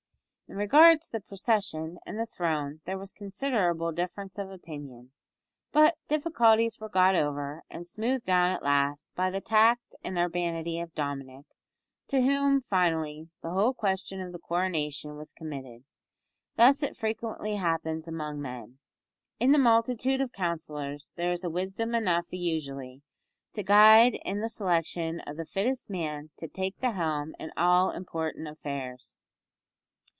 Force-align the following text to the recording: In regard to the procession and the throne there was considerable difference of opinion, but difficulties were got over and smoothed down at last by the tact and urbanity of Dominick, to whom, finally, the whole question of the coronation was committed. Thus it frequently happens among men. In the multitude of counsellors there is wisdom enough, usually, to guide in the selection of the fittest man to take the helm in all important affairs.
In 0.47 0.57
regard 0.57 0.99
to 0.99 1.11
the 1.13 1.21
procession 1.21 1.97
and 2.05 2.19
the 2.19 2.25
throne 2.25 2.81
there 2.83 2.97
was 2.97 3.13
considerable 3.13 3.93
difference 3.93 4.37
of 4.37 4.51
opinion, 4.51 5.13
but 5.71 5.95
difficulties 6.09 6.77
were 6.77 6.89
got 6.89 7.15
over 7.15 7.63
and 7.69 7.87
smoothed 7.87 8.25
down 8.25 8.51
at 8.51 8.61
last 8.61 9.07
by 9.15 9.29
the 9.31 9.39
tact 9.39 9.95
and 10.03 10.17
urbanity 10.17 10.77
of 10.81 10.93
Dominick, 10.93 11.45
to 12.09 12.23
whom, 12.23 12.59
finally, 12.59 13.29
the 13.41 13.51
whole 13.51 13.73
question 13.73 14.19
of 14.19 14.33
the 14.33 14.39
coronation 14.39 15.15
was 15.15 15.31
committed. 15.31 15.85
Thus 16.57 16.83
it 16.83 16.97
frequently 16.97 17.55
happens 17.55 18.05
among 18.05 18.41
men. 18.41 18.77
In 19.39 19.53
the 19.53 19.57
multitude 19.57 20.19
of 20.19 20.33
counsellors 20.33 21.13
there 21.15 21.31
is 21.31 21.47
wisdom 21.47 21.95
enough, 21.95 22.25
usually, 22.29 23.03
to 23.53 23.63
guide 23.63 24.15
in 24.25 24.41
the 24.41 24.49
selection 24.49 25.21
of 25.21 25.37
the 25.37 25.45
fittest 25.45 25.89
man 25.89 26.29
to 26.39 26.49
take 26.49 26.77
the 26.79 26.91
helm 26.91 27.35
in 27.39 27.53
all 27.55 27.91
important 27.91 28.49
affairs. 28.49 29.15